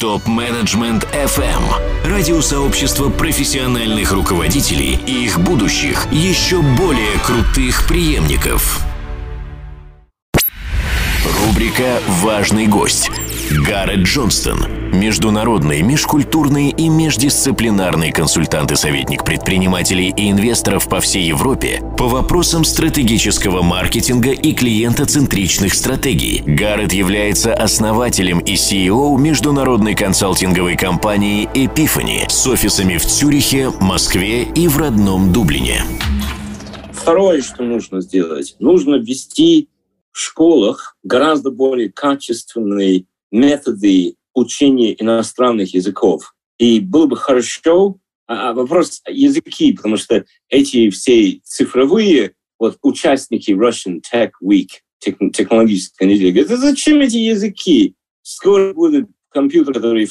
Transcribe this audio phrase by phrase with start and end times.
[0.00, 1.62] Топ-менеджмент FM.
[2.06, 8.80] Радиосообщество профессиональных руководителей и их будущих, еще более крутых преемников.
[11.44, 13.10] Рубрика «Важный гость».
[13.50, 14.64] Гаррет Джонстон.
[14.92, 22.62] Международный, межкультурный и междисциплинарный консультант и советник предпринимателей и инвесторов по всей Европе по вопросам
[22.62, 26.44] стратегического маркетинга и клиентоцентричных стратегий.
[26.46, 34.68] Гаррет является основателем и CEO международной консалтинговой компании Epiphany с офисами в Цюрихе, Москве и
[34.68, 35.82] в родном Дублине.
[36.92, 39.68] Второе, что нужно сделать, нужно ввести
[40.12, 46.34] в школах гораздо более качественные методы учения иностранных языков.
[46.58, 53.52] И было бы хорошо, а, а вопрос языки, потому что эти все цифровые вот участники
[53.52, 54.68] Russian Tech Week,
[55.00, 57.94] технологической недели, говорят, зачем эти языки?
[58.22, 60.06] Скоро будет компьютер, который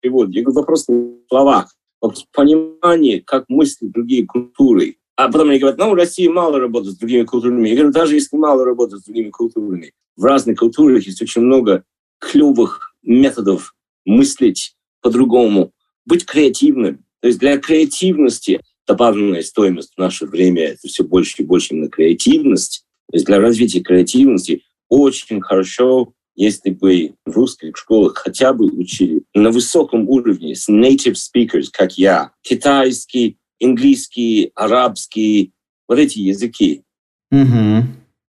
[0.00, 0.34] переводит.
[0.34, 4.98] Я говорю, вопрос в словах, вопрос понимания, как мыслят другие культуры.
[5.16, 7.68] А потом они говорят, ну, в России мало работают с другими культурами.
[7.68, 11.84] Я говорю, даже если мало работают с другими культурами, в разных культурах есть очень много
[12.18, 15.72] клевых методов мыслить по-другому,
[16.06, 17.04] быть креативным.
[17.20, 21.88] То есть для креативности добавленная стоимость в наше время это все больше и больше именно
[21.88, 22.84] креативность.
[23.10, 29.22] То есть для развития креативности очень хорошо, если бы в русских школах хотя бы учили
[29.34, 35.52] на высоком уровне с native speakers, как я, китайский, английский, арабский,
[35.88, 36.82] вот эти языки.
[37.32, 37.82] Mm-hmm.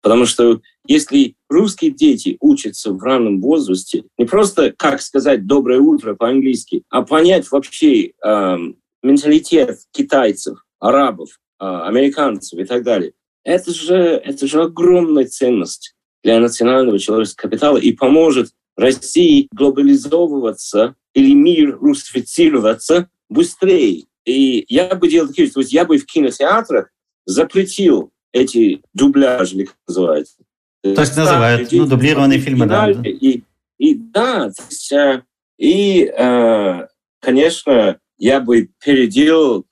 [0.03, 6.14] Потому что если русские дети учатся в раннем возрасте, не просто как сказать «доброе утро»
[6.14, 8.56] по-английски, а понять вообще э,
[9.03, 13.12] менталитет китайцев, арабов, э, американцев и так далее,
[13.45, 21.34] это же, это же огромная ценность для национального человеческого капитала и поможет России глобализовываться или
[21.34, 24.05] мир русифицироваться быстрее.
[24.25, 26.91] И я бы делал такие, то есть я бы в кинотеатрах
[27.27, 30.36] запретил эти дубляжи, или как называется.
[30.83, 32.90] Так называют, ну, дублированные фильмы, да.
[32.90, 33.42] И,
[33.79, 35.23] и да, есть, э,
[35.58, 36.86] и, э,
[37.20, 39.64] конечно, я бы переделал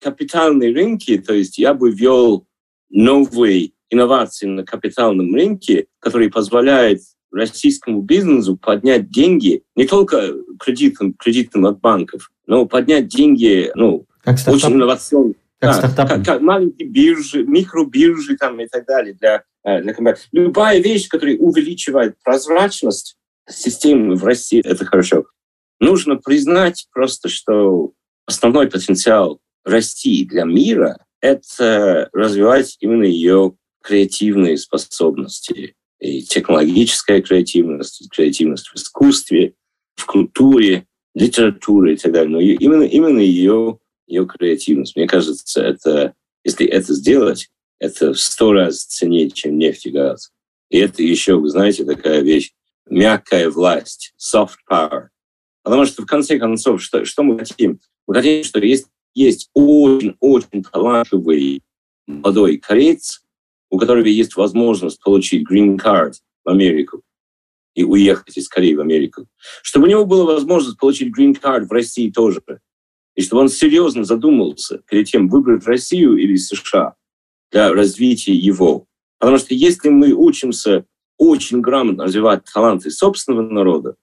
[0.00, 2.46] капитальные рынки, то есть я бы ввел
[2.90, 7.00] новые инновации на капитальном рынке, которые позволяют
[7.32, 14.36] российскому бизнесу поднять деньги не только кредитом, кредитом от банков, но поднять деньги ну, как
[14.46, 15.34] очень инновационно.
[15.60, 20.20] Как, да, как, как маленькие биржи, микробиржи там и так далее для, э, для компании.
[20.30, 23.16] Любая вещь, которая увеличивает прозрачность
[23.48, 25.24] системы в России, это хорошо.
[25.80, 27.92] Нужно признать просто, что
[28.26, 35.74] основной потенциал России для мира— это развивать именно ее креативные способности.
[35.98, 39.54] И технологическая креативность, креативность в искусстве,
[39.96, 42.30] в культуре, литературе и так далее.
[42.30, 44.96] Но именно, именно ее ее креативность.
[44.96, 46.14] Мне кажется, это,
[46.44, 50.32] если это сделать, это в сто раз ценнее, чем нефть и газ.
[50.70, 52.52] И это еще, вы знаете, такая вещь,
[52.88, 55.08] мягкая власть, soft power.
[55.62, 57.80] Потому что, в конце концов, что, что мы хотим?
[58.06, 61.62] Мы хотим, что есть, есть очень-очень талантливый
[62.06, 63.22] молодой кореец,
[63.70, 66.14] у которого есть возможность получить green card
[66.44, 67.02] в Америку
[67.74, 69.26] и уехать из Кореи в Америку.
[69.62, 72.40] Чтобы у него была возможность получить green card в России тоже
[73.18, 76.94] и чтобы он серьезно задумался перед тем, выбрать Россию или США
[77.50, 78.86] для развития его.
[79.18, 80.84] Потому что если мы учимся
[81.16, 83.96] очень грамотно развивать таланты собственного народа,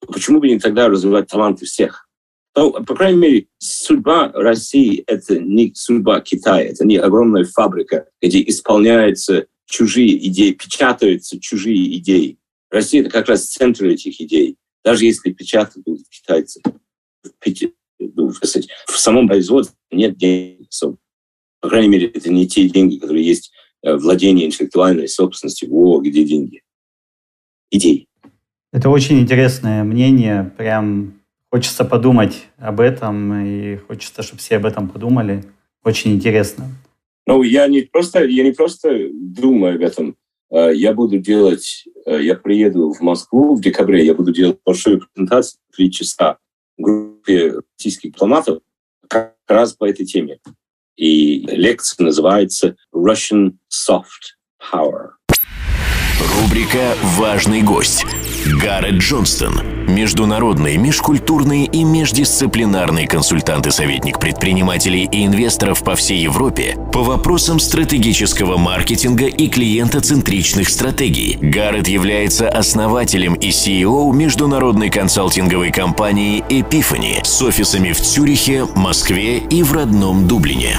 [0.00, 2.08] то почему бы не тогда развивать таланты всех?
[2.56, 8.42] Ну, по крайней мере, судьба России— это не судьба Китая, это не огромная фабрика, где
[8.42, 12.38] исполняются чужие идеи, печатаются чужие идеи.
[12.70, 16.62] Россия— это как раз центр этих идей, даже если печатают китайцы
[18.40, 20.68] ну, сказать, в самом производстве нет денег.
[21.60, 25.70] По крайней мере, это не те деньги, которые есть э, владение интеллектуальной собственностью.
[25.70, 26.62] Во, где деньги?
[27.70, 28.08] Идеи.
[28.72, 30.52] Это очень интересное мнение.
[30.56, 35.44] Прям хочется подумать об этом, и хочется, чтобы все об этом подумали.
[35.84, 36.66] Очень интересно.
[37.26, 40.16] Ну, я не просто, я не просто думаю об этом.
[40.50, 45.00] Э, я буду делать, э, я приеду в Москву в декабре, я буду делать большую
[45.00, 46.38] презентацию, три часа
[47.22, 48.58] группе российских дипломатов
[49.08, 50.38] как раз по этой теме.
[50.96, 54.36] И лекция называется Russian Soft
[54.72, 55.12] Power.
[56.20, 58.04] Рубрика «Важный гость».
[58.44, 66.76] Гаррет Джонстон– международный, межкультурный и междисциплинарный консультант и советник предпринимателей и инвесторов по всей Европе
[66.92, 71.38] по вопросам стратегического маркетинга и клиентоцентричных стратегий.
[71.40, 79.62] Гаррет является основателем и CEO международной консалтинговой компании Epiphany с офисами в Цюрихе, Москве и
[79.62, 80.78] в родном Дублине.